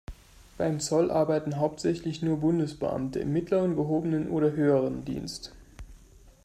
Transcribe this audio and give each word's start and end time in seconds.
Beim 0.57 0.79
Zoll 0.79 1.11
arbeiten 1.11 1.57
hauptsächlich 1.57 2.23
nur 2.23 2.37
Bundesbeamte 2.39 3.19
im 3.19 3.31
mittleren, 3.33 3.75
gehobenen 3.75 4.31
oder 4.31 4.53
höheren 4.53 5.05
Dienst. 5.05 5.53